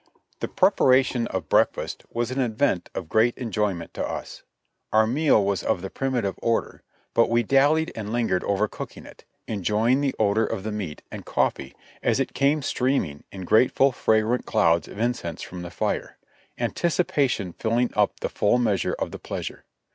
The 0.39 0.47
preparation 0.47 1.27
of 1.27 1.47
breakfast 1.47 2.05
was 2.09 2.31
an 2.31 2.41
event 2.41 2.89
of 2.95 3.07
great 3.07 3.37
enjoyment 3.37 3.93
to 3.93 4.03
us. 4.03 4.41
Our 4.91 5.05
meal 5.05 5.45
was 5.45 5.61
of 5.61 5.83
the 5.83 5.91
primitive 5.91 6.39
order, 6.41 6.81
but 7.13 7.29
we 7.29 7.43
dalhed 7.43 7.91
and 7.95 8.09
Hngered 8.09 8.41
over 8.45 8.67
cooking 8.67 9.05
it, 9.05 9.25
enjoying 9.47 10.01
the 10.01 10.15
odor 10.17 10.43
of 10.47 10.63
the 10.63 10.71
meat 10.71 11.03
and 11.11 11.23
cof 11.23 11.53
fee 11.57 11.75
as 12.01 12.19
it 12.19 12.33
came 12.33 12.63
steaming 12.63 13.25
in 13.31 13.45
grateful, 13.45 13.91
fragrant 13.91 14.47
clouds 14.47 14.87
of 14.87 14.97
incense 14.97 15.43
from 15.43 15.61
the 15.61 15.69
fire; 15.69 16.17
anticipation 16.57 17.53
filling 17.53 17.91
up 17.93 18.21
the 18.21 18.29
full 18.29 18.57
measure 18.57 18.93
of 18.97 19.11
the 19.11 19.19
pleasure. 19.19 19.65